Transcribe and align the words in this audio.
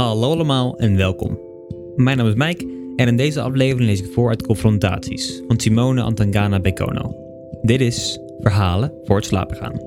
Hallo 0.00 0.30
allemaal 0.30 0.78
en 0.78 0.96
welkom. 0.96 1.38
Mijn 1.96 2.16
naam 2.16 2.26
is 2.26 2.34
Mike 2.34 2.92
en 2.96 3.08
in 3.08 3.16
deze 3.16 3.40
aflevering 3.40 3.88
lees 3.88 4.00
ik 4.00 4.12
voor 4.12 4.28
uit 4.28 4.42
Confrontaties 4.42 5.42
van 5.46 5.60
Simone 5.60 6.02
Antangana 6.02 6.60
Bekono. 6.60 7.14
Dit 7.62 7.80
is 7.80 8.20
Verhalen 8.38 8.92
voor 9.04 9.16
het 9.16 9.24
slapen 9.24 9.56
gaan. 9.56 9.80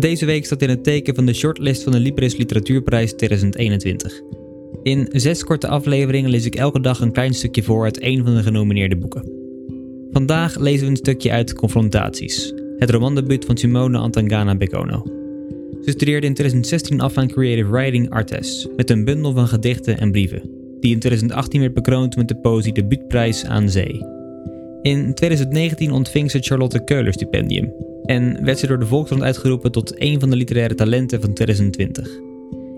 Deze 0.00 0.26
week 0.26 0.44
staat 0.44 0.62
in 0.62 0.68
het 0.68 0.84
teken 0.84 1.14
van 1.14 1.26
de 1.26 1.34
shortlist 1.34 1.82
van 1.82 1.92
de 1.92 2.00
Libris 2.00 2.36
Literatuurprijs 2.36 3.12
2021. 3.12 4.20
In 4.82 5.08
zes 5.10 5.44
korte 5.44 5.68
afleveringen 5.68 6.30
lees 6.30 6.46
ik 6.46 6.54
elke 6.54 6.80
dag 6.80 7.00
een 7.00 7.12
klein 7.12 7.34
stukje 7.34 7.62
voor 7.62 7.84
uit 7.84 8.02
een 8.02 8.24
van 8.24 8.34
de 8.34 8.42
genomineerde 8.42 8.96
boeken. 8.96 9.32
Vandaag 10.10 10.58
lezen 10.58 10.84
we 10.84 10.90
een 10.90 10.96
stukje 10.96 11.30
uit 11.30 11.54
Confrontaties, 11.54 12.54
het 12.78 12.90
romandebuut 12.90 13.44
van 13.44 13.56
Simone 13.56 13.98
Antangana 13.98 14.56
Bekono. 14.56 15.02
Ze 15.84 15.90
studeerde 15.90 16.26
in 16.26 16.34
2016 16.34 17.00
af 17.00 17.16
aan 17.16 17.28
Creative 17.28 17.70
Writing 17.70 18.10
Artes 18.10 18.68
met 18.76 18.90
een 18.90 19.04
bundel 19.04 19.32
van 19.32 19.48
gedichten 19.48 19.98
en 19.98 20.12
brieven, 20.12 20.42
die 20.80 20.92
in 20.92 20.98
2018 20.98 21.60
werd 21.60 21.74
bekroond 21.74 22.16
met 22.16 22.28
de 22.28 22.36
Poëzie 22.36 22.72
Debuutprijs 22.72 23.44
aan 23.44 23.70
Zee. 23.70 24.06
In 24.82 25.14
2019 25.14 25.92
ontving 25.92 26.30
ze 26.30 26.36
het 26.36 26.46
Charlotte 26.46 26.84
Keuler 26.84 27.12
Stipendium 27.12 27.72
en 28.04 28.44
werd 28.44 28.58
ze 28.58 28.66
door 28.66 28.78
de 28.78 28.86
Volkskrant 28.86 29.22
uitgeroepen 29.22 29.72
tot 29.72 30.00
een 30.00 30.20
van 30.20 30.30
de 30.30 30.36
literaire 30.36 30.74
talenten 30.74 31.20
van 31.20 31.32
2020. 31.32 32.08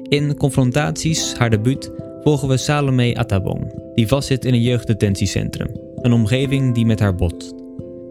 In 0.02 0.36
Confrontaties, 0.36 1.34
haar 1.34 1.50
debuut, 1.50 1.92
volgen 2.22 2.48
we 2.48 2.56
Salome 2.56 3.16
Atabong, 3.16 3.92
die 3.94 4.08
vastzit 4.08 4.44
in 4.44 4.54
een 4.54 4.62
jeugddetentiecentrum, 4.62 5.68
een 5.96 6.12
omgeving 6.12 6.74
die 6.74 6.86
met 6.86 7.00
haar 7.00 7.14
botst. 7.14 7.65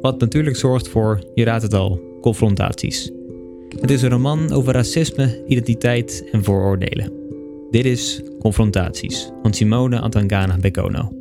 Wat 0.05 0.19
natuurlijk 0.19 0.55
zorgt 0.55 0.87
voor, 0.87 1.23
je 1.33 1.43
raadt 1.43 1.63
het 1.63 1.73
al, 1.73 2.17
confrontaties. 2.21 3.11
Het 3.79 3.91
is 3.91 4.01
een 4.01 4.09
roman 4.09 4.51
over 4.51 4.73
racisme, 4.73 5.43
identiteit 5.47 6.29
en 6.31 6.43
vooroordelen. 6.43 7.11
Dit 7.71 7.85
is 7.85 8.21
Confrontaties 8.39 9.31
van 9.41 9.53
Simone 9.53 9.99
Antangana 9.99 10.57
Bekono. 10.57 11.11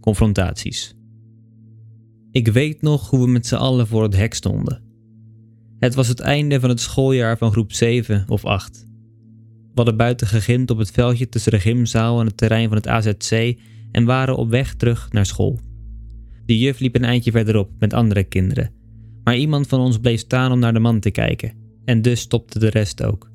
Confrontaties. 0.00 0.94
Ik 2.30 2.48
weet 2.48 2.82
nog 2.82 3.10
hoe 3.10 3.20
we 3.20 3.30
met 3.30 3.46
z'n 3.46 3.54
allen 3.54 3.86
voor 3.86 4.02
het 4.02 4.16
hek 4.16 4.34
stonden. 4.34 4.82
Het 5.78 5.94
was 5.94 6.08
het 6.08 6.20
einde 6.20 6.60
van 6.60 6.68
het 6.68 6.80
schooljaar 6.80 7.38
van 7.38 7.52
groep 7.52 7.72
7 7.72 8.24
of 8.28 8.44
8. 8.44 8.89
Hadden 9.74 9.96
buiten 9.96 10.26
gegimd 10.26 10.70
op 10.70 10.78
het 10.78 10.90
veldje 10.90 11.28
tussen 11.28 11.52
de 11.52 11.60
gymzaal 11.60 12.20
en 12.20 12.26
het 12.26 12.36
terrein 12.36 12.68
van 12.68 12.76
het 12.76 12.88
AZC 12.88 13.58
en 13.92 14.04
waren 14.04 14.36
op 14.36 14.50
weg 14.50 14.74
terug 14.74 15.12
naar 15.12 15.26
school. 15.26 15.58
De 16.46 16.58
juf 16.58 16.78
liep 16.78 16.94
een 16.94 17.04
eindje 17.04 17.30
verderop 17.30 17.70
met 17.78 17.92
andere 17.92 18.24
kinderen, 18.24 18.72
maar 19.24 19.36
iemand 19.36 19.66
van 19.66 19.80
ons 19.80 19.98
bleef 19.98 20.20
staan 20.20 20.52
om 20.52 20.58
naar 20.58 20.72
de 20.72 20.78
man 20.78 21.00
te 21.00 21.10
kijken, 21.10 21.52
en 21.84 22.02
dus 22.02 22.20
stopte 22.20 22.58
de 22.58 22.70
rest 22.70 23.02
ook. 23.02 23.30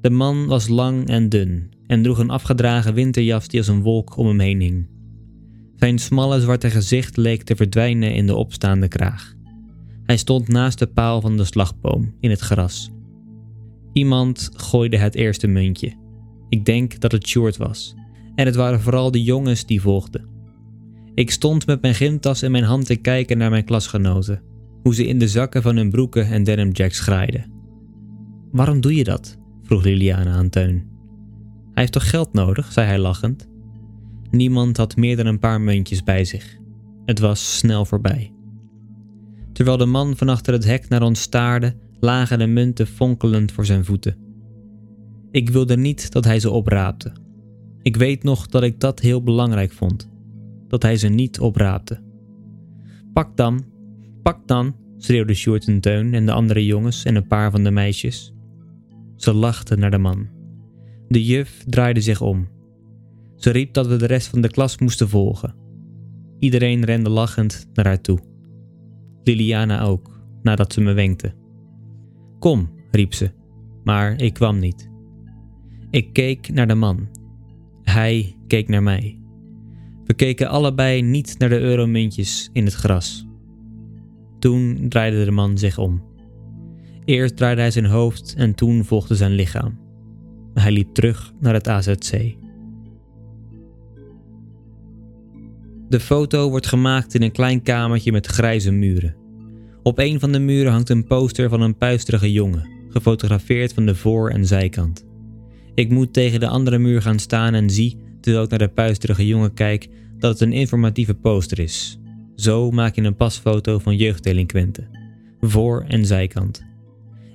De 0.00 0.10
man 0.10 0.46
was 0.46 0.68
lang 0.68 1.08
en 1.08 1.28
dun 1.28 1.70
en 1.86 2.02
droeg 2.02 2.18
een 2.18 2.30
afgedragen 2.30 2.94
winterjas 2.94 3.48
die 3.48 3.60
als 3.60 3.68
een 3.68 3.82
wolk 3.82 4.16
om 4.16 4.26
hem 4.26 4.40
heen 4.40 4.60
hing. 4.60 4.88
Zijn 5.76 5.98
smalle 5.98 6.40
zwarte 6.40 6.70
gezicht 6.70 7.16
leek 7.16 7.42
te 7.42 7.56
verdwijnen 7.56 8.14
in 8.14 8.26
de 8.26 8.34
opstaande 8.34 8.88
kraag. 8.88 9.34
Hij 10.02 10.16
stond 10.16 10.48
naast 10.48 10.78
de 10.78 10.86
paal 10.86 11.20
van 11.20 11.36
de 11.36 11.44
slagboom 11.44 12.14
in 12.20 12.30
het 12.30 12.40
gras. 12.40 12.90
Iemand 13.96 14.50
gooide 14.52 14.96
het 14.96 15.14
eerste 15.14 15.46
muntje. 15.46 15.92
Ik 16.48 16.64
denk 16.64 17.00
dat 17.00 17.12
het 17.12 17.26
Sjoerd 17.26 17.56
was. 17.56 17.94
En 18.34 18.46
het 18.46 18.54
waren 18.54 18.80
vooral 18.80 19.10
de 19.10 19.22
jongens 19.22 19.66
die 19.66 19.80
volgden. 19.80 20.28
Ik 21.14 21.30
stond 21.30 21.66
met 21.66 21.80
mijn 21.82 21.94
gymtas 21.94 22.42
in 22.42 22.50
mijn 22.50 22.64
hand 22.64 22.86
te 22.86 22.96
kijken 22.96 23.38
naar 23.38 23.50
mijn 23.50 23.64
klasgenoten. 23.64 24.42
Hoe 24.82 24.94
ze 24.94 25.06
in 25.06 25.18
de 25.18 25.28
zakken 25.28 25.62
van 25.62 25.76
hun 25.76 25.90
broeken 25.90 26.26
en 26.26 26.44
denimjacks 26.44 27.00
graaiden. 27.00 27.52
Waarom 28.52 28.80
doe 28.80 28.94
je 28.94 29.04
dat? 29.04 29.38
vroeg 29.62 29.84
Liliana 29.84 30.32
aan 30.32 30.48
Teun. 30.48 30.74
Hij 31.64 31.82
heeft 31.82 31.92
toch 31.92 32.10
geld 32.10 32.32
nodig? 32.32 32.72
zei 32.72 32.86
hij 32.86 32.98
lachend. 32.98 33.48
Niemand 34.30 34.76
had 34.76 34.96
meer 34.96 35.16
dan 35.16 35.26
een 35.26 35.38
paar 35.38 35.60
muntjes 35.60 36.02
bij 36.02 36.24
zich. 36.24 36.56
Het 37.04 37.18
was 37.18 37.58
snel 37.58 37.84
voorbij. 37.84 38.34
Terwijl 39.52 39.76
de 39.76 39.86
man 39.86 40.16
van 40.16 40.28
achter 40.28 40.52
het 40.52 40.64
hek 40.64 40.88
naar 40.88 41.02
ons 41.02 41.20
staarde, 41.20 41.76
lagen 42.00 42.38
de 42.38 42.46
munten 42.46 42.86
fonkelend 42.86 43.52
voor 43.52 43.66
zijn 43.66 43.84
voeten. 43.84 44.16
Ik 45.30 45.50
wilde 45.50 45.76
niet 45.76 46.12
dat 46.12 46.24
hij 46.24 46.40
ze 46.40 46.50
opraapte. 46.50 47.12
Ik 47.82 47.96
weet 47.96 48.22
nog 48.22 48.46
dat 48.46 48.62
ik 48.62 48.80
dat 48.80 49.00
heel 49.00 49.22
belangrijk 49.22 49.72
vond. 49.72 50.10
Dat 50.68 50.82
hij 50.82 50.96
ze 50.96 51.08
niet 51.08 51.40
opraapte. 51.40 52.00
Pak 53.12 53.36
dan, 53.36 53.64
pak 54.22 54.48
dan, 54.48 54.74
schreeuwde 54.96 55.34
Sjoerd 55.34 55.68
en 55.68 55.80
Teun 55.80 56.14
en 56.14 56.26
de 56.26 56.32
andere 56.32 56.64
jongens 56.64 57.04
en 57.04 57.16
een 57.16 57.26
paar 57.26 57.50
van 57.50 57.64
de 57.64 57.70
meisjes. 57.70 58.32
Ze 59.16 59.34
lachten 59.34 59.78
naar 59.78 59.90
de 59.90 59.98
man. 59.98 60.28
De 61.08 61.24
juf 61.24 61.64
draaide 61.66 62.00
zich 62.00 62.20
om. 62.20 62.48
Ze 63.36 63.50
riep 63.50 63.72
dat 63.72 63.86
we 63.86 63.96
de 63.96 64.06
rest 64.06 64.26
van 64.26 64.40
de 64.40 64.50
klas 64.50 64.78
moesten 64.78 65.08
volgen. 65.08 65.54
Iedereen 66.38 66.84
rende 66.84 67.10
lachend 67.10 67.66
naar 67.74 67.86
haar 67.86 68.00
toe. 68.00 68.18
Liliana 69.24 69.82
ook, 69.82 70.20
nadat 70.42 70.72
ze 70.72 70.80
me 70.80 70.92
wenkte. 70.92 71.34
Kom, 72.46 72.70
riep 72.90 73.14
ze, 73.14 73.30
maar 73.84 74.20
ik 74.20 74.34
kwam 74.34 74.58
niet. 74.58 74.90
Ik 75.90 76.12
keek 76.12 76.48
naar 76.52 76.66
de 76.66 76.74
man. 76.74 77.08
Hij 77.82 78.36
keek 78.46 78.68
naar 78.68 78.82
mij. 78.82 79.18
We 80.04 80.14
keken 80.14 80.48
allebei 80.48 81.02
niet 81.02 81.38
naar 81.38 81.48
de 81.48 81.58
euromuntjes 81.58 82.50
in 82.52 82.64
het 82.64 82.74
gras. 82.74 83.26
Toen 84.38 84.88
draaide 84.88 85.24
de 85.24 85.30
man 85.30 85.58
zich 85.58 85.78
om. 85.78 86.02
Eerst 87.04 87.36
draaide 87.36 87.60
hij 87.60 87.70
zijn 87.70 87.86
hoofd 87.86 88.34
en 88.36 88.54
toen 88.54 88.84
volgde 88.84 89.14
zijn 89.14 89.32
lichaam. 89.32 89.78
Hij 90.54 90.72
liep 90.72 90.94
terug 90.94 91.32
naar 91.40 91.54
het 91.54 91.68
AZC. 91.68 92.36
De 95.88 96.00
foto 96.00 96.50
wordt 96.50 96.66
gemaakt 96.66 97.14
in 97.14 97.22
een 97.22 97.32
klein 97.32 97.62
kamertje 97.62 98.12
met 98.12 98.26
grijze 98.26 98.70
muren. 98.70 99.25
Op 99.86 99.98
een 99.98 100.20
van 100.20 100.32
de 100.32 100.38
muren 100.38 100.72
hangt 100.72 100.88
een 100.88 101.06
poster 101.06 101.48
van 101.48 101.60
een 101.60 101.76
puisterige 101.76 102.32
jongen, 102.32 102.68
gefotografeerd 102.88 103.72
van 103.72 103.86
de 103.86 103.94
voor- 103.94 104.30
en 104.30 104.46
zijkant. 104.46 105.04
Ik 105.74 105.90
moet 105.90 106.12
tegen 106.12 106.40
de 106.40 106.48
andere 106.48 106.78
muur 106.78 107.02
gaan 107.02 107.18
staan 107.18 107.54
en 107.54 107.70
zie, 107.70 107.96
terwijl 108.20 108.44
ik 108.44 108.50
naar 108.50 108.58
de 108.58 108.68
puisterige 108.68 109.26
jongen 109.26 109.54
kijk, 109.54 109.88
dat 110.18 110.32
het 110.32 110.40
een 110.40 110.52
informatieve 110.52 111.14
poster 111.14 111.58
is. 111.58 111.98
Zo 112.36 112.70
maak 112.70 112.94
je 112.94 113.02
een 113.02 113.16
pasfoto 113.16 113.78
van 113.78 113.96
jeugddelinquenten. 113.96 114.88
Voor- 115.40 115.84
en 115.88 116.06
zijkant. 116.06 116.64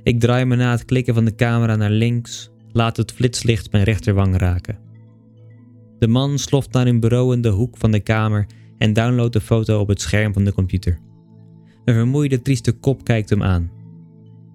Ik 0.03 0.19
draai 0.19 0.45
me 0.45 0.55
na 0.55 0.71
het 0.71 0.85
klikken 0.85 1.13
van 1.13 1.25
de 1.25 1.35
camera 1.35 1.75
naar 1.75 1.91
links, 1.91 2.49
laat 2.71 2.97
het 2.97 3.11
flitslicht 3.11 3.71
mijn 3.71 3.83
rechterwang 3.83 4.37
raken. 4.37 4.79
De 5.99 6.07
man 6.07 6.39
sloft 6.39 6.71
naar 6.71 6.87
een 6.87 6.99
bureau 6.99 7.33
in 7.33 7.41
de 7.41 7.49
hoek 7.49 7.77
van 7.77 7.91
de 7.91 7.99
kamer 7.99 8.45
en 8.77 8.93
downloadt 8.93 9.33
de 9.33 9.41
foto 9.41 9.79
op 9.79 9.87
het 9.87 10.01
scherm 10.01 10.33
van 10.33 10.43
de 10.43 10.53
computer. 10.53 10.99
Een 11.85 11.93
vermoeide, 11.93 12.41
trieste 12.41 12.71
kop 12.71 13.03
kijkt 13.03 13.29
hem 13.29 13.43
aan. 13.43 13.71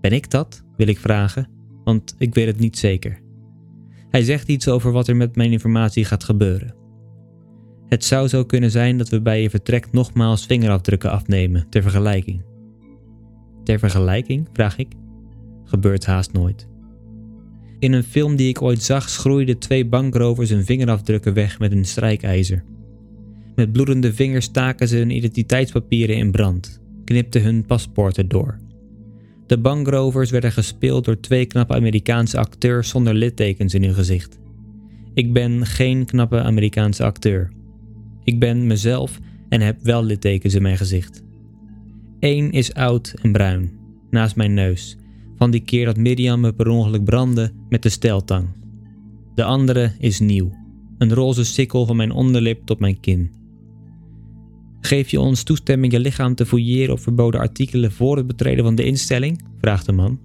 Ben 0.00 0.12
ik 0.12 0.30
dat? 0.30 0.64
wil 0.76 0.86
ik 0.86 0.98
vragen, 0.98 1.48
want 1.84 2.14
ik 2.18 2.34
weet 2.34 2.46
het 2.46 2.58
niet 2.58 2.78
zeker. 2.78 3.20
Hij 4.10 4.22
zegt 4.22 4.48
iets 4.48 4.68
over 4.68 4.92
wat 4.92 5.08
er 5.08 5.16
met 5.16 5.36
mijn 5.36 5.52
informatie 5.52 6.04
gaat 6.04 6.24
gebeuren. 6.24 6.74
Het 7.88 8.04
zou 8.04 8.28
zo 8.28 8.44
kunnen 8.44 8.70
zijn 8.70 8.98
dat 8.98 9.08
we 9.08 9.20
bij 9.20 9.42
je 9.42 9.50
vertrek 9.50 9.92
nogmaals 9.92 10.46
vingerafdrukken 10.46 11.10
afnemen, 11.10 11.66
ter 11.70 11.82
vergelijking. 11.82 12.44
Ter 13.64 13.78
vergelijking? 13.78 14.48
vraag 14.52 14.78
ik. 14.78 14.92
Gebeurt 15.64 16.06
haast 16.06 16.32
nooit. 16.32 16.68
In 17.78 17.92
een 17.92 18.04
film 18.04 18.36
die 18.36 18.48
ik 18.48 18.62
ooit 18.62 18.82
zag 18.82 19.08
schroeiden 19.08 19.58
twee 19.58 19.86
bankrovers 19.86 20.50
hun 20.50 20.64
vingerafdrukken 20.64 21.34
weg 21.34 21.58
met 21.58 21.72
een 21.72 21.84
strijkijzer. 21.84 22.64
Met 23.54 23.72
bloedende 23.72 24.12
vingers 24.14 24.44
staken 24.44 24.88
ze 24.88 24.96
hun 24.96 25.10
identiteitspapieren 25.10 26.16
in 26.16 26.30
brand, 26.30 26.80
knipten 27.06 27.42
hun 27.42 27.64
paspoorten 27.64 28.28
door. 28.28 28.58
De 29.46 29.58
bankrovers 29.58 30.30
werden 30.30 30.52
gespeeld 30.52 31.04
door 31.04 31.20
twee 31.20 31.46
knappe 31.46 31.74
Amerikaanse 31.74 32.38
acteurs 32.38 32.88
zonder 32.88 33.14
littekens 33.14 33.74
in 33.74 33.82
hun 33.82 33.94
gezicht. 33.94 34.38
Ik 35.14 35.32
ben 35.32 35.66
geen 35.66 36.04
knappe 36.04 36.42
Amerikaanse 36.42 37.04
acteur. 37.04 37.50
Ik 38.24 38.38
ben 38.38 38.66
mezelf 38.66 39.18
en 39.48 39.60
heb 39.60 39.76
wel 39.82 40.04
littekens 40.04 40.54
in 40.54 40.62
mijn 40.62 40.76
gezicht. 40.76 41.22
Eén 42.20 42.50
is 42.50 42.74
oud 42.74 43.14
en 43.22 43.32
bruin, 43.32 43.70
naast 44.10 44.36
mijn 44.36 44.54
neus, 44.54 44.96
van 45.36 45.50
die 45.50 45.60
keer 45.60 45.84
dat 45.84 45.96
Miriam 45.96 46.40
me 46.40 46.52
per 46.52 46.68
ongeluk 46.68 47.04
brandde 47.04 47.52
met 47.68 47.82
de 47.82 47.88
steltang. 47.88 48.48
De 49.34 49.44
andere 49.44 49.92
is 49.98 50.20
nieuw, 50.20 50.52
een 50.98 51.14
roze 51.14 51.44
sikkel 51.44 51.86
van 51.86 51.96
mijn 51.96 52.12
onderlip 52.12 52.62
tot 52.64 52.80
mijn 52.80 53.00
kin. 53.00 53.30
Geef 54.86 55.08
je 55.08 55.20
ons 55.20 55.42
toestemming 55.42 55.92
je 55.92 56.00
lichaam 56.00 56.34
te 56.34 56.46
fouilleren 56.46 56.94
op 56.94 57.00
verboden 57.00 57.40
artikelen 57.40 57.92
voor 57.92 58.16
het 58.16 58.26
betreden 58.26 58.64
van 58.64 58.74
de 58.74 58.84
instelling? 58.84 59.44
vraagt 59.60 59.86
de 59.86 59.92
man. 59.92 60.20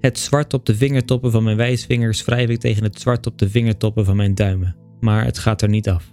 Het 0.00 0.18
zwart 0.18 0.54
op 0.54 0.66
de 0.66 0.74
vingertoppen 0.74 1.30
van 1.30 1.42
mijn 1.42 1.56
wijsvingers 1.56 2.24
wrijf 2.24 2.48
ik 2.48 2.60
tegen 2.60 2.82
het 2.82 3.00
zwart 3.00 3.26
op 3.26 3.38
de 3.38 3.48
vingertoppen 3.48 4.04
van 4.04 4.16
mijn 4.16 4.34
duimen, 4.34 4.76
maar 5.00 5.24
het 5.24 5.38
gaat 5.38 5.62
er 5.62 5.68
niet 5.68 5.88
af. 5.88 6.12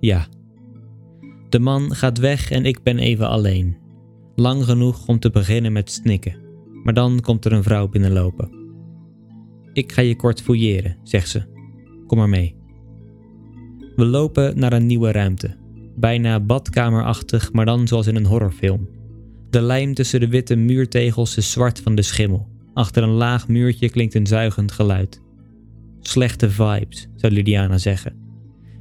Ja. 0.00 0.26
De 1.48 1.58
man 1.58 1.94
gaat 1.94 2.18
weg 2.18 2.50
en 2.50 2.64
ik 2.64 2.82
ben 2.82 2.98
even 2.98 3.28
alleen. 3.28 3.76
Lang 4.34 4.64
genoeg 4.64 5.06
om 5.08 5.18
te 5.18 5.30
beginnen 5.30 5.72
met 5.72 5.90
snikken, 5.90 6.36
maar 6.82 6.94
dan 6.94 7.20
komt 7.20 7.44
er 7.44 7.52
een 7.52 7.62
vrouw 7.62 7.88
binnenlopen. 7.88 8.50
Ik 9.72 9.92
ga 9.92 10.02
je 10.02 10.16
kort 10.16 10.42
fouilleren, 10.42 10.96
zegt 11.02 11.28
ze. 11.28 11.42
Kom 12.06 12.18
maar 12.18 12.28
mee. 12.28 12.56
We 13.96 14.04
lopen 14.04 14.58
naar 14.58 14.72
een 14.72 14.86
nieuwe 14.86 15.12
ruimte, 15.12 15.56
bijna 15.96 16.40
badkamerachtig, 16.40 17.52
maar 17.52 17.64
dan 17.64 17.88
zoals 17.88 18.06
in 18.06 18.16
een 18.16 18.26
horrorfilm. 18.26 18.88
De 19.50 19.60
lijm 19.60 19.94
tussen 19.94 20.20
de 20.20 20.28
witte 20.28 20.56
muurtegels 20.56 21.36
is 21.36 21.50
zwart 21.50 21.80
van 21.80 21.94
de 21.94 22.02
schimmel. 22.02 22.48
Achter 22.74 23.02
een 23.02 23.08
laag 23.08 23.48
muurtje 23.48 23.90
klinkt 23.90 24.14
een 24.14 24.26
zuigend 24.26 24.72
geluid. 24.72 25.22
Slechte 26.00 26.50
vibes, 26.50 27.08
zou 27.14 27.32
Lydiana 27.32 27.78
zeggen. 27.78 28.14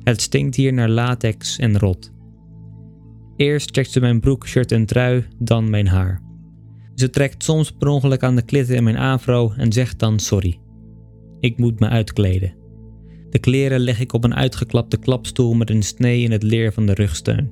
Het 0.04 0.22
stinkt 0.22 0.56
hier 0.56 0.74
naar 0.74 0.90
latex 0.90 1.58
en 1.58 1.80
rot. 1.80 2.12
Eerst 3.36 3.76
checkt 3.76 3.92
ze 3.92 4.00
mijn 4.00 4.20
broek, 4.20 4.48
shirt 4.48 4.72
en 4.72 4.86
trui, 4.86 5.26
dan 5.40 5.70
mijn 5.70 5.88
haar. 5.88 6.22
Ze 6.96 7.10
trekt 7.10 7.44
soms 7.44 7.72
per 7.72 7.88
ongeluk 7.88 8.24
aan 8.24 8.36
de 8.36 8.42
klitten 8.42 8.76
in 8.76 8.84
mijn 8.84 8.98
afro 8.98 9.54
en 9.58 9.72
zegt 9.72 10.00
dan 10.00 10.20
sorry. 10.20 10.60
Ik 11.40 11.58
moet 11.58 11.80
me 11.80 11.88
uitkleden. 11.88 12.65
De 13.36 13.42
kleren 13.42 13.80
leg 13.80 14.00
ik 14.00 14.14
op 14.14 14.24
een 14.24 14.36
uitgeklapte 14.36 14.98
klapstoel 14.98 15.54
met 15.54 15.70
een 15.70 15.84
snee 15.84 16.22
in 16.22 16.32
het 16.32 16.44
leer 16.44 16.74
van 16.74 16.86
de 16.86 16.94
rugsteun. 16.94 17.52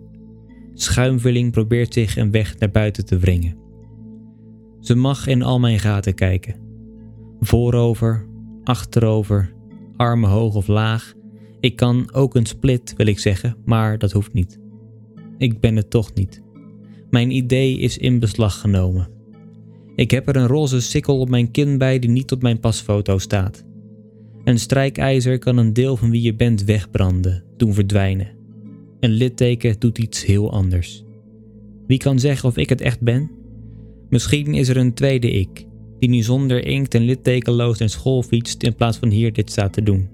Schuimvulling 0.73 1.51
probeert 1.51 1.93
zich 1.93 2.17
een 2.17 2.31
weg 2.31 2.57
naar 2.59 2.71
buiten 2.71 3.05
te 3.05 3.17
wringen. 3.17 3.57
Ze 4.79 4.95
mag 4.95 5.27
in 5.27 5.41
al 5.41 5.59
mijn 5.59 5.79
gaten 5.79 6.13
kijken. 6.13 6.55
Voorover, 7.39 8.25
achterover, 8.63 9.53
armen 9.95 10.29
hoog 10.29 10.55
of 10.55 10.67
laag. 10.67 11.13
Ik 11.59 11.75
kan 11.75 12.13
ook 12.13 12.35
een 12.35 12.45
split, 12.45 12.93
wil 12.97 13.07
ik 13.07 13.19
zeggen, 13.19 13.57
maar 13.65 13.97
dat 13.97 14.11
hoeft 14.11 14.33
niet. 14.33 14.59
Ik 15.37 15.59
ben 15.59 15.75
het 15.75 15.89
toch 15.89 16.13
niet. 16.13 16.41
Mijn 17.09 17.31
idee 17.31 17.79
is 17.79 17.97
in 17.97 18.19
beslag 18.19 18.59
genomen. 18.59 19.09
Ik 19.95 20.11
heb 20.11 20.27
er 20.27 20.35
een 20.35 20.47
roze 20.47 20.81
sikkel 20.81 21.19
op 21.19 21.29
mijn 21.29 21.51
kin 21.51 21.77
bij 21.77 21.99
die 21.99 22.09
niet 22.09 22.31
op 22.31 22.41
mijn 22.41 22.59
pasfoto 22.59 23.17
staat. 23.17 23.71
Een 24.43 24.59
strijkijzer 24.59 25.39
kan 25.39 25.57
een 25.57 25.73
deel 25.73 25.97
van 25.97 26.09
wie 26.09 26.21
je 26.21 26.35
bent 26.35 26.63
wegbranden, 26.63 27.43
doen 27.57 27.73
verdwijnen. 27.73 28.31
Een 28.99 29.11
litteken 29.11 29.75
doet 29.79 29.97
iets 29.97 30.25
heel 30.25 30.51
anders. 30.51 31.03
Wie 31.87 31.97
kan 31.97 32.19
zeggen 32.19 32.49
of 32.49 32.57
ik 32.57 32.69
het 32.69 32.81
echt 32.81 33.01
ben? 33.01 33.31
Misschien 34.09 34.53
is 34.53 34.69
er 34.69 34.77
een 34.77 34.93
tweede 34.93 35.31
ik, 35.31 35.65
die 35.99 36.09
nu 36.09 36.21
zonder 36.21 36.65
inkt 36.65 36.95
en 36.95 37.01
littekenloos 37.01 37.77
naar 37.77 37.89
school 37.89 38.23
fietst 38.23 38.63
in 38.63 38.75
plaats 38.75 38.97
van 38.97 39.09
hier 39.09 39.33
dit 39.33 39.51
staat 39.51 39.73
te 39.73 39.83
doen. 39.83 40.09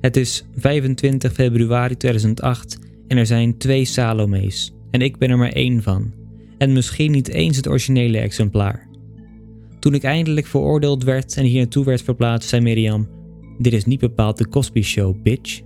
Het 0.00 0.16
is 0.16 0.44
25 0.56 1.32
februari 1.32 1.96
2008 1.96 2.78
en 3.08 3.16
er 3.16 3.26
zijn 3.26 3.58
twee 3.58 3.84
Salome's 3.84 4.72
en 4.90 5.00
ik 5.00 5.18
ben 5.18 5.30
er 5.30 5.38
maar 5.38 5.52
één 5.52 5.82
van. 5.82 6.12
En 6.58 6.72
misschien 6.72 7.10
niet 7.10 7.28
eens 7.28 7.56
het 7.56 7.68
originele 7.68 8.18
exemplaar. 8.18 8.88
Toen 9.78 9.94
ik 9.94 10.02
eindelijk 10.02 10.46
veroordeeld 10.46 11.04
werd 11.04 11.36
en 11.36 11.44
hier 11.44 11.60
naartoe 11.60 11.84
werd 11.84 12.02
verplaatst, 12.02 12.48
zei 12.48 12.62
Miriam: 12.62 13.08
Dit 13.58 13.72
is 13.72 13.84
niet 13.84 14.00
bepaald 14.00 14.38
de 14.38 14.48
Cosby 14.48 14.82
Show, 14.82 15.22
bitch. 15.22 15.62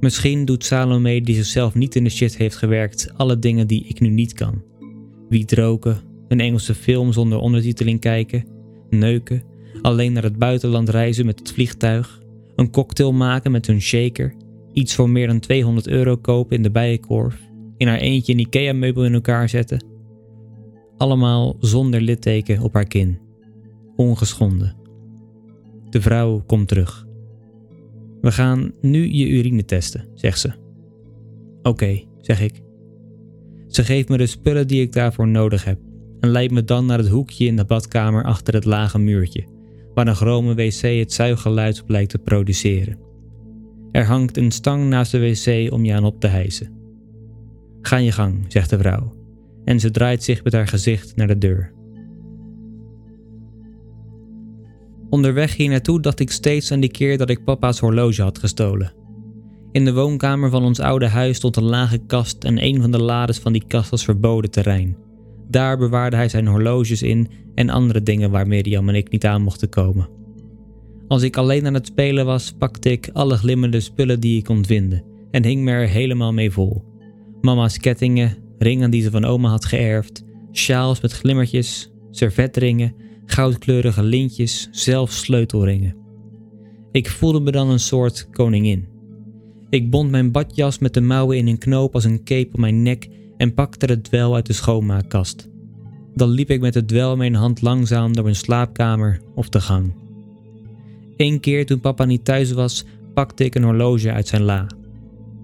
Misschien 0.00 0.44
doet 0.44 0.64
Salome, 0.64 1.20
die 1.20 1.34
zichzelf 1.34 1.74
niet 1.74 1.94
in 1.96 2.04
de 2.04 2.10
shit 2.10 2.36
heeft 2.36 2.56
gewerkt, 2.56 3.12
alle 3.16 3.38
dingen 3.38 3.66
die 3.66 3.84
ik 3.84 4.00
nu 4.00 4.08
niet 4.08 4.32
kan. 4.32 4.62
Wiet 5.28 5.52
roken, 5.52 6.00
een 6.28 6.40
Engelse 6.40 6.74
film 6.74 7.12
zonder 7.12 7.38
ondertiteling 7.38 8.00
kijken, 8.00 8.44
neuken, 8.90 9.42
alleen 9.82 10.12
naar 10.12 10.22
het 10.22 10.38
buitenland 10.38 10.88
reizen 10.88 11.26
met 11.26 11.38
het 11.38 11.52
vliegtuig, 11.52 12.22
een 12.56 12.70
cocktail 12.70 13.12
maken 13.12 13.50
met 13.50 13.66
hun 13.66 13.80
shaker, 13.80 14.34
iets 14.72 14.94
voor 14.94 15.10
meer 15.10 15.26
dan 15.26 15.40
200 15.40 15.88
euro 15.88 16.16
kopen 16.16 16.56
in 16.56 16.62
de 16.62 16.70
bijenkorf, 16.70 17.40
in 17.76 17.86
haar 17.86 17.98
eentje 17.98 18.32
een 18.32 18.38
IKEA-meubel 18.38 19.04
in 19.04 19.14
elkaar 19.14 19.48
zetten. 19.48 19.84
Allemaal 20.96 21.56
zonder 21.60 22.00
litteken 22.00 22.60
op 22.60 22.74
haar 22.74 22.86
kin, 22.86 23.18
ongeschonden. 23.96 24.75
De 25.96 26.02
vrouw 26.02 26.42
komt 26.46 26.68
terug. 26.68 27.06
We 28.20 28.32
gaan 28.32 28.72
nu 28.80 29.12
je 29.12 29.28
urine 29.28 29.64
testen, 29.64 30.08
zegt 30.14 30.40
ze. 30.40 30.52
Oké, 31.62 32.02
zeg 32.20 32.40
ik. 32.40 32.62
Ze 33.68 33.84
geeft 33.84 34.08
me 34.08 34.16
de 34.16 34.26
spullen 34.26 34.66
die 34.66 34.80
ik 34.82 34.92
daarvoor 34.92 35.28
nodig 35.28 35.64
heb 35.64 35.78
en 36.20 36.28
leidt 36.28 36.52
me 36.52 36.64
dan 36.64 36.86
naar 36.86 36.98
het 36.98 37.08
hoekje 37.08 37.46
in 37.46 37.56
de 37.56 37.64
badkamer 37.64 38.24
achter 38.24 38.54
het 38.54 38.64
lage 38.64 38.98
muurtje, 38.98 39.46
waar 39.94 40.06
een 40.06 40.14
chrome 40.14 40.54
wc 40.54 40.80
het 40.80 41.12
zuiggeluid 41.12 41.86
blijkt 41.86 42.10
te 42.10 42.18
produceren. 42.18 42.98
Er 43.92 44.04
hangt 44.04 44.36
een 44.36 44.50
stang 44.50 44.88
naast 44.88 45.12
de 45.12 45.18
wc 45.20 45.72
om 45.72 45.84
je 45.84 45.94
aan 45.94 46.04
op 46.04 46.20
te 46.20 46.26
hijsen. 46.26 46.72
Ga 47.80 47.96
je 47.96 48.12
gang, 48.12 48.44
zegt 48.48 48.70
de 48.70 48.78
vrouw, 48.78 49.14
en 49.64 49.80
ze 49.80 49.90
draait 49.90 50.22
zich 50.22 50.44
met 50.44 50.52
haar 50.52 50.68
gezicht 50.68 51.16
naar 51.16 51.28
de 51.28 51.38
deur. 51.38 51.75
Onderweg 55.10 55.56
hier 55.56 55.68
naartoe 55.68 56.00
dacht 56.00 56.20
ik 56.20 56.30
steeds 56.30 56.72
aan 56.72 56.80
die 56.80 56.90
keer 56.90 57.18
dat 57.18 57.30
ik 57.30 57.44
papa's 57.44 57.78
horloge 57.78 58.22
had 58.22 58.38
gestolen. 58.38 58.92
In 59.72 59.84
de 59.84 59.92
woonkamer 59.92 60.50
van 60.50 60.64
ons 60.64 60.80
oude 60.80 61.06
huis 61.06 61.36
stond 61.36 61.56
een 61.56 61.64
lage 61.64 61.98
kast 62.06 62.44
en 62.44 62.64
een 62.64 62.80
van 62.80 62.90
de 62.90 63.02
lades 63.02 63.38
van 63.38 63.52
die 63.52 63.64
kast 63.66 63.90
was 63.90 64.04
verboden 64.04 64.50
terrein. 64.50 64.96
Daar 65.48 65.78
bewaarde 65.78 66.16
hij 66.16 66.28
zijn 66.28 66.46
horloges 66.46 67.02
in 67.02 67.28
en 67.54 67.70
andere 67.70 68.02
dingen 68.02 68.30
waar 68.30 68.46
Miriam 68.46 68.88
en 68.88 68.94
ik 68.94 69.10
niet 69.10 69.26
aan 69.26 69.42
mochten 69.42 69.68
komen. 69.68 70.08
Als 71.08 71.22
ik 71.22 71.36
alleen 71.36 71.66
aan 71.66 71.74
het 71.74 71.86
spelen 71.86 72.26
was, 72.26 72.52
pakte 72.58 72.90
ik 72.90 73.10
alle 73.12 73.36
glimmende 73.36 73.80
spullen 73.80 74.20
die 74.20 74.38
ik 74.38 74.44
kon 74.44 74.64
vinden 74.64 75.04
en 75.30 75.44
hing 75.44 75.62
me 75.62 75.70
er 75.70 75.88
helemaal 75.88 76.32
mee 76.32 76.50
vol. 76.50 76.84
Mama's 77.40 77.78
kettingen, 77.78 78.36
ringen 78.58 78.90
die 78.90 79.02
ze 79.02 79.10
van 79.10 79.24
oma 79.24 79.48
had 79.48 79.64
geërfd, 79.64 80.24
sjaals 80.52 81.00
met 81.00 81.12
glimmertjes, 81.12 81.92
servetringen, 82.10 82.94
goudkleurige 83.26 84.02
lintjes, 84.02 84.68
zelfs 84.70 85.20
sleutelringen. 85.20 85.96
Ik 86.92 87.10
voelde 87.10 87.40
me 87.40 87.50
dan 87.50 87.70
een 87.70 87.80
soort 87.80 88.28
koningin. 88.30 88.88
Ik 89.70 89.90
bond 89.90 90.10
mijn 90.10 90.32
badjas 90.32 90.78
met 90.78 90.94
de 90.94 91.00
mouwen 91.00 91.36
in 91.36 91.46
een 91.46 91.58
knoop 91.58 91.94
als 91.94 92.04
een 92.04 92.24
cape 92.24 92.48
op 92.52 92.58
mijn 92.58 92.82
nek 92.82 93.08
en 93.36 93.54
pakte 93.54 93.86
het 93.86 94.04
dwel 94.04 94.34
uit 94.34 94.46
de 94.46 94.52
schoonmaakkast. 94.52 95.48
Dan 96.14 96.28
liep 96.28 96.50
ik 96.50 96.60
met 96.60 96.74
het 96.74 96.88
dwel 96.88 97.12
in 97.12 97.18
mijn 97.18 97.34
hand 97.34 97.62
langzaam 97.62 98.12
door 98.12 98.24
mijn 98.24 98.36
slaapkamer 98.36 99.20
of 99.34 99.48
de 99.48 99.60
gang. 99.60 99.94
Eén 101.16 101.40
keer 101.40 101.66
toen 101.66 101.80
papa 101.80 102.04
niet 102.04 102.24
thuis 102.24 102.52
was, 102.52 102.84
pakte 103.14 103.44
ik 103.44 103.54
een 103.54 103.64
horloge 103.64 104.12
uit 104.12 104.28
zijn 104.28 104.42
la. 104.42 104.66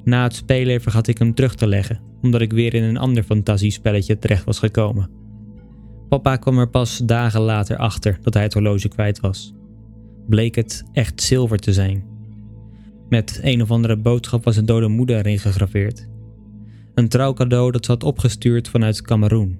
Na 0.04 0.22
het 0.22 0.34
spelen 0.34 0.80
vergat 0.80 1.06
ik 1.06 1.18
hem 1.18 1.34
terug 1.34 1.54
te 1.54 1.66
leggen, 1.66 2.00
omdat 2.22 2.40
ik 2.40 2.52
weer 2.52 2.74
in 2.74 2.82
een 2.82 2.96
ander 2.96 3.22
fantasiespelletje 3.22 4.18
terecht 4.18 4.44
was 4.44 4.58
gekomen. 4.58 5.21
Papa 6.12 6.36
kwam 6.36 6.58
er 6.58 6.68
pas 6.68 6.98
dagen 6.98 7.40
later 7.40 7.76
achter 7.76 8.18
dat 8.22 8.34
hij 8.34 8.42
het 8.42 8.52
horloge 8.52 8.88
kwijt 8.88 9.20
was. 9.20 9.54
Bleek 10.28 10.54
het 10.54 10.84
echt 10.92 11.22
zilver 11.22 11.58
te 11.58 11.72
zijn. 11.72 12.04
Met 13.08 13.40
een 13.42 13.62
of 13.62 13.70
andere 13.70 13.96
boodschap 13.96 14.44
was 14.44 14.56
een 14.56 14.66
dode 14.66 14.88
moeder 14.88 15.16
erin 15.16 15.38
gegraveerd. 15.38 16.08
Een 16.94 17.08
trouwcadeau 17.08 17.70
dat 17.70 17.84
ze 17.84 17.90
had 17.90 18.04
opgestuurd 18.04 18.68
vanuit 18.68 19.02
Cameroen. 19.02 19.58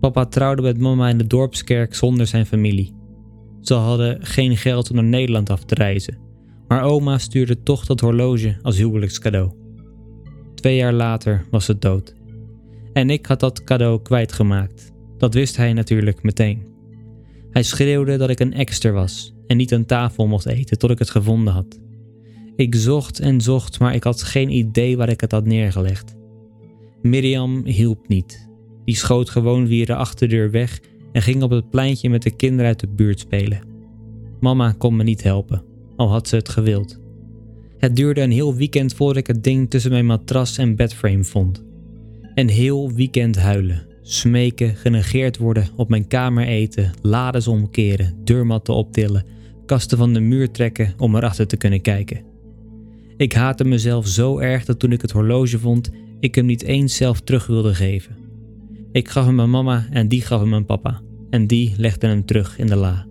Papa 0.00 0.26
trouwde 0.26 0.62
met 0.62 0.78
mama 0.78 1.08
in 1.08 1.18
de 1.18 1.26
dorpskerk 1.26 1.94
zonder 1.94 2.26
zijn 2.26 2.46
familie. 2.46 2.94
Ze 3.60 3.74
hadden 3.74 4.26
geen 4.26 4.56
geld 4.56 4.90
om 4.90 4.96
naar 4.96 5.04
Nederland 5.04 5.50
af 5.50 5.64
te 5.64 5.74
reizen, 5.74 6.18
maar 6.68 6.82
oma 6.82 7.18
stuurde 7.18 7.62
toch 7.62 7.86
dat 7.86 8.00
horloge 8.00 8.56
als 8.62 8.76
huwelijkscadeau. 8.76 9.52
Twee 10.54 10.76
jaar 10.76 10.92
later 10.92 11.44
was 11.50 11.64
ze 11.64 11.78
dood. 11.78 12.14
En 12.92 13.10
ik 13.10 13.26
had 13.26 13.40
dat 13.40 13.64
cadeau 13.64 14.02
kwijtgemaakt. 14.02 14.91
Dat 15.22 15.34
wist 15.34 15.56
hij 15.56 15.72
natuurlijk 15.72 16.22
meteen. 16.22 16.62
Hij 17.50 17.62
schreeuwde 17.62 18.16
dat 18.16 18.30
ik 18.30 18.40
een 18.40 18.52
ekster 18.52 18.92
was 18.92 19.34
en 19.46 19.56
niet 19.56 19.74
aan 19.74 19.86
tafel 19.86 20.26
mocht 20.26 20.46
eten 20.46 20.78
tot 20.78 20.90
ik 20.90 20.98
het 20.98 21.10
gevonden 21.10 21.52
had. 21.52 21.80
Ik 22.56 22.74
zocht 22.74 23.18
en 23.20 23.40
zocht, 23.40 23.78
maar 23.78 23.94
ik 23.94 24.04
had 24.04 24.22
geen 24.22 24.50
idee 24.50 24.96
waar 24.96 25.08
ik 25.08 25.20
het 25.20 25.32
had 25.32 25.44
neergelegd. 25.44 26.16
Miriam 27.02 27.64
hielp 27.64 28.08
niet. 28.08 28.48
Die 28.84 28.96
schoot 28.96 29.30
gewoon 29.30 29.66
via 29.66 29.84
de 29.84 29.94
achterdeur 29.94 30.50
weg 30.50 30.80
en 31.12 31.22
ging 31.22 31.42
op 31.42 31.50
het 31.50 31.70
pleintje 31.70 32.10
met 32.10 32.22
de 32.22 32.36
kinderen 32.36 32.66
uit 32.66 32.80
de 32.80 32.88
buurt 32.88 33.18
spelen. 33.18 33.62
Mama 34.40 34.74
kon 34.78 34.96
me 34.96 35.02
niet 35.02 35.22
helpen, 35.22 35.64
al 35.96 36.10
had 36.10 36.28
ze 36.28 36.36
het 36.36 36.48
gewild. 36.48 37.00
Het 37.78 37.96
duurde 37.96 38.20
een 38.20 38.32
heel 38.32 38.54
weekend 38.54 38.94
voordat 38.94 39.16
ik 39.16 39.26
het 39.26 39.44
ding 39.44 39.70
tussen 39.70 39.90
mijn 39.90 40.06
matras 40.06 40.58
en 40.58 40.76
bedframe 40.76 41.24
vond. 41.24 41.64
Een 42.34 42.48
heel 42.48 42.92
weekend 42.92 43.36
huilen, 43.36 43.90
smeken, 44.02 44.74
genegeerd 44.76 45.38
worden, 45.38 45.68
op 45.76 45.88
mijn 45.88 46.06
kamer 46.06 46.46
eten, 46.46 46.92
lades 47.02 47.48
omkeren, 47.48 48.14
deurmatten 48.24 48.74
optillen, 48.74 49.24
kasten 49.66 49.98
van 49.98 50.12
de 50.12 50.20
muur 50.20 50.50
trekken 50.50 50.94
om 50.98 51.16
erachter 51.16 51.46
te 51.46 51.56
kunnen 51.56 51.80
kijken. 51.80 52.24
Ik 53.16 53.32
haatte 53.32 53.64
mezelf 53.64 54.06
zo 54.06 54.38
erg 54.38 54.64
dat 54.64 54.78
toen 54.78 54.92
ik 54.92 55.02
het 55.02 55.10
horloge 55.10 55.58
vond, 55.58 55.90
ik 56.20 56.34
hem 56.34 56.46
niet 56.46 56.62
eens 56.62 56.96
zelf 56.96 57.20
terug 57.20 57.46
wilde 57.46 57.74
geven. 57.74 58.16
Ik 58.92 59.08
gaf 59.08 59.26
hem 59.26 59.40
aan 59.40 59.50
mama 59.50 59.86
en 59.90 60.08
die 60.08 60.20
gaf 60.20 60.40
hem 60.40 60.54
aan 60.54 60.64
papa. 60.64 61.00
En 61.30 61.46
die 61.46 61.74
legde 61.76 62.06
hem 62.06 62.24
terug 62.24 62.58
in 62.58 62.66
de 62.66 62.76
la. 62.76 63.06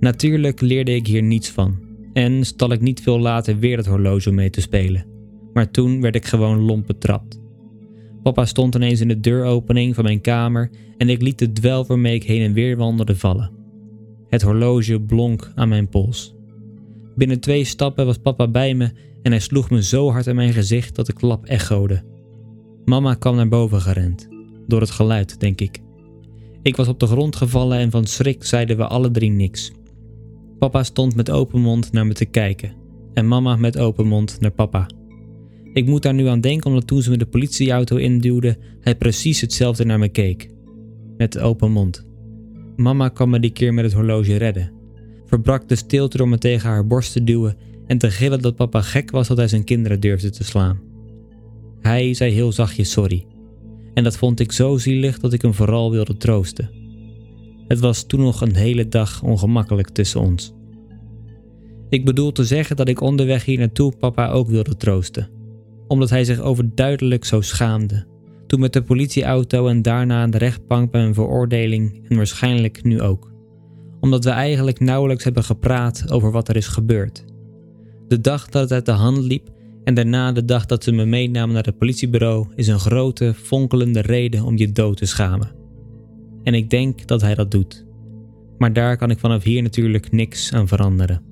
Natuurlijk 0.00 0.60
leerde 0.60 0.94
ik 0.94 1.06
hier 1.06 1.22
niets 1.22 1.50
van. 1.50 1.78
En 2.12 2.44
stal 2.44 2.72
ik 2.72 2.80
niet 2.80 3.02
veel 3.02 3.20
later 3.20 3.58
weer 3.58 3.76
het 3.76 3.86
horloge 3.86 4.30
mee 4.30 4.50
te 4.50 4.60
spelen. 4.60 5.06
Maar 5.52 5.70
toen 5.70 6.00
werd 6.00 6.14
ik 6.14 6.26
gewoon 6.26 6.58
lomp 6.58 6.86
betrapt. 6.86 7.39
Papa 8.22 8.44
stond 8.44 8.74
ineens 8.74 9.00
in 9.00 9.08
de 9.08 9.20
deuropening 9.20 9.94
van 9.94 10.04
mijn 10.04 10.20
kamer 10.20 10.70
en 10.96 11.08
ik 11.08 11.22
liet 11.22 11.38
de 11.38 11.52
dwel 11.52 11.86
waarmee 11.86 12.14
ik 12.14 12.22
heen 12.22 12.42
en 12.42 12.52
weer 12.52 12.76
wandelde 12.76 13.16
vallen. 13.16 13.50
Het 14.28 14.42
horloge 14.42 15.00
blonk 15.00 15.52
aan 15.54 15.68
mijn 15.68 15.88
pols. 15.88 16.34
Binnen 17.16 17.40
twee 17.40 17.64
stappen 17.64 18.06
was 18.06 18.18
papa 18.18 18.48
bij 18.48 18.74
me 18.74 18.90
en 19.22 19.30
hij 19.30 19.40
sloeg 19.40 19.70
me 19.70 19.82
zo 19.82 20.10
hard 20.10 20.26
in 20.26 20.34
mijn 20.34 20.52
gezicht 20.52 20.94
dat 20.94 21.06
de 21.06 21.12
klap 21.12 21.46
echode. 21.46 22.02
Mama 22.84 23.14
kwam 23.14 23.36
naar 23.36 23.48
boven 23.48 23.80
gerend, 23.80 24.28
door 24.66 24.80
het 24.80 24.90
geluid, 24.90 25.40
denk 25.40 25.60
ik. 25.60 25.80
Ik 26.62 26.76
was 26.76 26.88
op 26.88 27.00
de 27.00 27.06
grond 27.06 27.36
gevallen 27.36 27.78
en 27.78 27.90
van 27.90 28.06
schrik 28.06 28.44
zeiden 28.44 28.76
we 28.76 28.86
alle 28.86 29.10
drie 29.10 29.30
niks. 29.30 29.72
Papa 30.58 30.82
stond 30.82 31.16
met 31.16 31.30
open 31.30 31.60
mond 31.60 31.92
naar 31.92 32.06
me 32.06 32.12
te 32.12 32.24
kijken 32.24 32.72
en 33.14 33.28
mama 33.28 33.56
met 33.56 33.78
open 33.78 34.06
mond 34.06 34.40
naar 34.40 34.50
papa. 34.50 34.86
Ik 35.72 35.86
moet 35.86 36.02
daar 36.02 36.14
nu 36.14 36.26
aan 36.26 36.40
denken 36.40 36.66
omdat 36.66 36.86
toen 36.86 37.02
ze 37.02 37.10
me 37.10 37.16
de 37.16 37.26
politieauto 37.26 37.96
induwde, 37.96 38.58
hij 38.80 38.96
precies 38.96 39.40
hetzelfde 39.40 39.84
naar 39.84 39.98
me 39.98 40.08
keek. 40.08 40.50
Met 41.16 41.38
open 41.38 41.70
mond. 41.70 42.06
Mama 42.76 43.08
kwam 43.08 43.30
me 43.30 43.40
die 43.40 43.52
keer 43.52 43.74
met 43.74 43.84
het 43.84 43.92
horloge 43.92 44.36
redden. 44.36 44.72
Verbrak 45.26 45.68
de 45.68 45.74
stilte 45.74 46.16
door 46.16 46.28
me 46.28 46.38
tegen 46.38 46.68
haar 46.68 46.86
borst 46.86 47.12
te 47.12 47.24
duwen 47.24 47.56
en 47.86 47.98
te 47.98 48.10
gillen 48.10 48.42
dat 48.42 48.56
papa 48.56 48.82
gek 48.82 49.10
was 49.10 49.28
dat 49.28 49.36
hij 49.36 49.48
zijn 49.48 49.64
kinderen 49.64 50.00
durfde 50.00 50.30
te 50.30 50.44
slaan. 50.44 50.80
Hij 51.80 52.14
zei 52.14 52.32
heel 52.32 52.52
zachtjes 52.52 52.90
sorry. 52.90 53.26
En 53.94 54.04
dat 54.04 54.16
vond 54.16 54.40
ik 54.40 54.52
zo 54.52 54.76
zielig 54.76 55.18
dat 55.18 55.32
ik 55.32 55.42
hem 55.42 55.54
vooral 55.54 55.90
wilde 55.90 56.16
troosten. 56.16 56.70
Het 57.68 57.80
was 57.80 58.06
toen 58.06 58.20
nog 58.20 58.40
een 58.40 58.54
hele 58.54 58.88
dag 58.88 59.22
ongemakkelijk 59.22 59.88
tussen 59.88 60.20
ons. 60.20 60.52
Ik 61.88 62.04
bedoel 62.04 62.32
te 62.32 62.44
zeggen 62.44 62.76
dat 62.76 62.88
ik 62.88 63.00
onderweg 63.00 63.44
hier 63.44 63.58
naartoe 63.58 63.96
papa 63.96 64.30
ook 64.30 64.48
wilde 64.48 64.76
troosten, 64.76 65.28
omdat 65.90 66.10
hij 66.10 66.24
zich 66.24 66.40
overduidelijk 66.40 67.24
zo 67.24 67.40
schaamde. 67.40 68.06
Toen 68.46 68.60
met 68.60 68.72
de 68.72 68.82
politieauto 68.82 69.66
en 69.66 69.82
daarna 69.82 70.22
aan 70.22 70.30
de 70.30 70.38
rechtbank 70.38 70.90
bij 70.90 71.02
een 71.04 71.14
veroordeling 71.14 72.08
en 72.08 72.16
waarschijnlijk 72.16 72.82
nu 72.84 73.00
ook. 73.00 73.32
Omdat 74.00 74.24
we 74.24 74.30
eigenlijk 74.30 74.80
nauwelijks 74.80 75.24
hebben 75.24 75.44
gepraat 75.44 76.12
over 76.12 76.30
wat 76.30 76.48
er 76.48 76.56
is 76.56 76.66
gebeurd. 76.66 77.24
De 78.08 78.20
dag 78.20 78.48
dat 78.48 78.62
het 78.62 78.72
uit 78.72 78.86
de 78.86 78.92
hand 78.92 79.18
liep 79.18 79.48
en 79.84 79.94
daarna 79.94 80.32
de 80.32 80.44
dag 80.44 80.66
dat 80.66 80.84
ze 80.84 80.92
me 80.92 81.04
meenamen 81.04 81.54
naar 81.54 81.64
het 81.64 81.78
politiebureau 81.78 82.46
is 82.54 82.68
een 82.68 82.80
grote, 82.80 83.34
fonkelende 83.34 84.00
reden 84.00 84.44
om 84.44 84.56
je 84.56 84.72
dood 84.72 84.96
te 84.96 85.06
schamen. 85.06 85.52
En 86.42 86.54
ik 86.54 86.70
denk 86.70 87.06
dat 87.06 87.20
hij 87.20 87.34
dat 87.34 87.50
doet. 87.50 87.86
Maar 88.58 88.72
daar 88.72 88.96
kan 88.96 89.10
ik 89.10 89.18
vanaf 89.18 89.42
hier 89.42 89.62
natuurlijk 89.62 90.12
niks 90.12 90.52
aan 90.52 90.68
veranderen. 90.68 91.29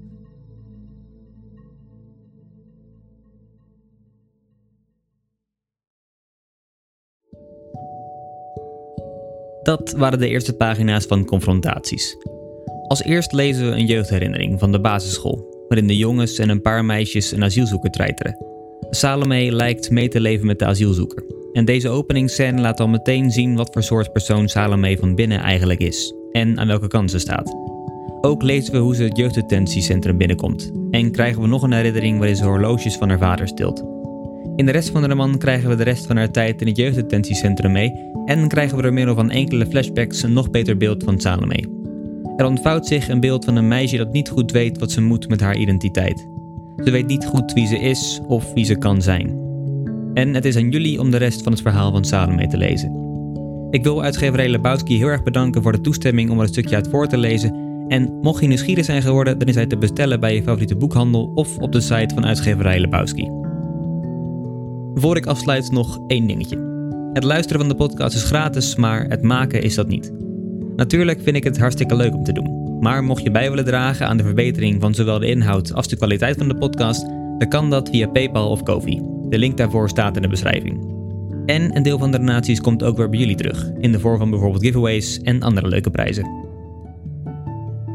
Dat 9.69 9.95
waren 9.97 10.19
de 10.19 10.29
eerste 10.29 10.53
pagina's 10.53 11.05
van 11.05 11.25
Confrontaties. 11.25 12.17
Als 12.87 13.03
eerst 13.03 13.33
lezen 13.33 13.71
we 13.71 13.77
een 13.77 13.87
jeugdherinnering 13.87 14.59
van 14.59 14.73
de 14.73 14.81
basisschool, 14.81 15.65
waarin 15.69 15.87
de 15.87 15.97
jongens 15.97 16.39
en 16.39 16.49
een 16.49 16.63
paar 16.63 16.85
meisjes 16.85 17.33
een 17.33 17.45
asielzoeker 17.45 17.91
treiteren. 17.91 18.37
Salome 18.91 19.53
lijkt 19.53 19.91
mee 19.91 20.09
te 20.09 20.21
leven 20.21 20.47
met 20.47 20.59
de 20.59 20.65
asielzoeker. 20.65 21.25
En 21.53 21.65
deze 21.65 21.89
openingsscène 21.89 22.61
laat 22.61 22.81
al 22.81 22.89
meteen 22.89 23.31
zien 23.31 23.57
wat 23.57 23.73
voor 23.73 23.83
soort 23.83 24.13
persoon 24.13 24.49
Salome 24.49 24.97
van 24.99 25.15
binnen 25.15 25.41
eigenlijk 25.41 25.81
is 25.81 26.15
en 26.33 26.59
aan 26.59 26.67
welke 26.67 26.89
kant 26.89 27.11
ze 27.11 27.19
staat. 27.19 27.55
Ook 28.21 28.43
lezen 28.43 28.73
we 28.73 28.79
hoe 28.79 28.95
ze 28.95 29.03
het 29.03 29.17
jeugddetentiecentrum 29.17 30.19
binnenkomt 30.19 30.71
en 30.91 31.11
krijgen 31.11 31.43
we 31.43 31.49
nog 31.49 31.63
een 31.63 31.73
herinnering 31.73 32.19
waarin 32.19 32.37
ze 32.37 32.45
horloges 32.45 32.97
van 32.97 33.09
haar 33.09 33.19
vader 33.19 33.49
stilt. 33.49 33.98
In 34.59 34.67
de 34.67 34.73
rest 34.73 34.91
van 34.91 35.03
de 35.03 35.09
roman 35.09 35.39
krijgen 35.39 35.69
we 35.69 35.75
de 35.75 35.83
rest 35.83 36.07
van 36.07 36.17
haar 36.17 36.31
tijd 36.31 36.61
in 36.61 36.67
het 36.67 36.77
jeugddetentiecentrum 36.77 37.73
mee 37.73 37.93
en 38.25 38.49
krijgen 38.49 38.77
we 38.77 38.83
door 38.83 38.93
middel 38.93 39.15
van 39.15 39.31
enkele 39.31 39.67
flashbacks 39.67 40.23
een 40.23 40.33
nog 40.33 40.51
beter 40.51 40.77
beeld 40.77 41.05
van 41.05 41.21
Salome. 41.21 41.69
Er 42.37 42.47
ontvouwt 42.47 42.87
zich 42.87 43.09
een 43.09 43.21
beeld 43.21 43.45
van 43.45 43.57
een 43.57 43.69
meisje 43.69 43.97
dat 43.97 44.13
niet 44.13 44.29
goed 44.29 44.51
weet 44.51 44.79
wat 44.79 44.91
ze 44.91 45.01
moet 45.01 45.29
met 45.29 45.41
haar 45.41 45.57
identiteit. 45.57 46.29
Ze 46.85 46.91
weet 46.91 47.07
niet 47.07 47.27
goed 47.27 47.53
wie 47.53 47.67
ze 47.67 47.79
is 47.79 48.21
of 48.27 48.53
wie 48.53 48.65
ze 48.65 48.79
kan 48.79 49.03
zijn. 49.03 49.39
En 50.15 50.35
het 50.35 50.45
is 50.45 50.57
aan 50.57 50.71
jullie 50.71 51.01
om 51.01 51.11
de 51.11 51.17
rest 51.17 51.43
van 51.43 51.53
het 51.53 51.63
verhaal 51.63 51.91
van 51.91 52.05
Salome 52.05 52.47
te 52.47 52.57
lezen. 52.57 52.93
Ik 53.71 53.83
wil 53.83 54.03
uitgeverij 54.03 54.49
Lebowski 54.49 54.97
heel 54.97 55.09
erg 55.09 55.23
bedanken 55.23 55.63
voor 55.63 55.73
de 55.73 55.81
toestemming 55.81 56.31
om 56.31 56.37
er 56.37 56.43
een 56.43 56.49
stukje 56.49 56.75
uit 56.75 56.89
voor 56.89 57.07
te 57.07 57.19
lezen. 57.19 57.55
En 57.89 58.19
mocht 58.21 58.41
je 58.41 58.49
nieuwsgierig 58.49 58.85
zijn 58.85 59.03
geworden, 59.03 59.39
dan 59.39 59.49
is 59.49 59.55
hij 59.55 59.67
te 59.67 59.79
bestellen 59.79 60.21
bij 60.21 60.35
je 60.35 60.43
favoriete 60.43 60.77
boekhandel 60.77 61.33
of 61.35 61.59
op 61.59 61.73
de 61.73 61.81
site 61.81 62.15
van 62.15 62.27
uitgeverij 62.27 62.81
Lebowski. 62.81 63.48
Voor 65.01 65.17
ik 65.17 65.27
afsluit 65.27 65.71
nog 65.71 65.99
één 66.07 66.27
dingetje. 66.27 66.57
Het 67.13 67.25
luisteren 67.25 67.61
van 67.61 67.69
de 67.69 67.75
podcast 67.75 68.17
is 68.17 68.23
gratis, 68.23 68.77
maar 68.77 69.05
het 69.09 69.23
maken 69.23 69.63
is 69.63 69.75
dat 69.75 69.89
niet. 69.89 70.13
Natuurlijk 70.77 71.21
vind 71.23 71.37
ik 71.37 71.45
het 71.45 71.59
hartstikke 71.59 71.97
leuk 71.97 72.15
om 72.15 72.25
te 72.25 72.33
doen. 72.33 72.79
Maar 72.81 73.05
mocht 73.05 73.23
je 73.23 73.31
bij 73.31 73.49
willen 73.49 73.65
dragen 73.65 74.07
aan 74.07 74.17
de 74.17 74.23
verbetering 74.23 74.81
van 74.81 74.95
zowel 74.95 75.19
de 75.19 75.27
inhoud 75.27 75.75
als 75.75 75.89
de 75.89 75.97
kwaliteit 75.97 76.37
van 76.39 76.49
de 76.49 76.55
podcast, 76.55 77.07
dan 77.39 77.49
kan 77.49 77.71
dat 77.71 77.89
via 77.89 78.09
PayPal 78.09 78.51
of 78.51 78.63
Kofi. 78.63 79.03
De 79.29 79.39
link 79.39 79.57
daarvoor 79.57 79.89
staat 79.89 80.17
in 80.17 80.23
de 80.23 80.29
beschrijving. 80.29 80.97
En 81.47 81.77
een 81.77 81.83
deel 81.83 81.99
van 81.99 82.11
de 82.11 82.19
donaties 82.19 82.61
komt 82.61 82.83
ook 82.83 82.97
weer 82.97 83.09
bij 83.09 83.19
jullie 83.19 83.37
terug, 83.37 83.71
in 83.81 83.93
de 83.93 84.01
vorm 84.01 84.19
van 84.19 84.31
bijvoorbeeld 84.31 84.65
giveaways 84.65 85.21
en 85.21 85.43
andere 85.43 85.69
leuke 85.69 85.91
prijzen. 85.91 86.48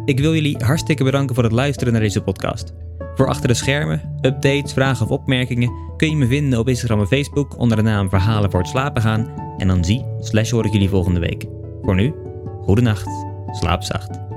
Ik 0.06 0.20
wil 0.20 0.34
jullie 0.34 0.58
hartstikke 0.58 1.04
bedanken 1.04 1.36
voor 1.36 1.44
het 1.44 1.54
luisteren 1.54 1.94
naar 1.94 2.02
deze 2.02 2.22
podcast. 2.22 2.74
Voor 3.16 3.28
achter 3.28 3.48
de 3.48 3.54
schermen, 3.54 4.02
updates, 4.22 4.74
vragen 4.74 5.06
of 5.06 5.12
opmerkingen 5.12 5.72
kun 5.98 6.10
je 6.10 6.16
me 6.16 6.28
vinden 6.28 6.60
op 6.60 6.68
Instagram 6.68 7.00
en 7.00 7.08
Facebook 7.08 7.58
onder 7.58 7.78
de 7.78 7.84
naam 7.84 8.10
Verhalen 8.10 8.52
voor 8.52 8.60
het 8.60 8.70
slapen 8.70 9.02
gaan. 9.02 9.34
En 9.58 9.68
dan 9.68 9.86
zie 9.86 10.06
slash 10.20 10.52
hoor 10.52 10.66
ik 10.66 10.72
jullie 10.72 10.90
volgende 10.90 11.20
week. 11.20 11.46
Voor 11.82 11.96
nu, 11.96 12.14
goede 12.62 12.82
nacht, 12.82 13.10
slaap 13.52 13.84
zacht. 13.84 14.33